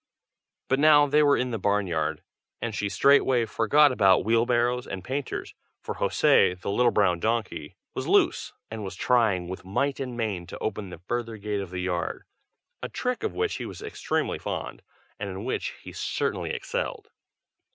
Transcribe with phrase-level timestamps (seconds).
[0.67, 2.23] But now they were in the barn yard,
[2.59, 7.75] and she straightway forgot about wheel barrows and painters, for José, the little brown donkey,
[7.93, 11.69] was loose, and was trying with might and main to open the further gate of
[11.69, 12.23] the yard,
[12.81, 14.81] a trick of which he was extremely fond,
[15.19, 17.11] and in which he certainly excelled.